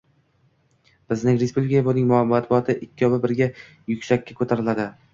«Bizning 1.13 1.37
respublika 1.43 1.83
va 1.89 1.93
uning 1.97 2.09
matbuoti 2.33 2.79
ikkovi 2.89 3.23
birga 3.29 3.53
yuksakka 3.97 4.43
ko‘tariladi 4.43 4.93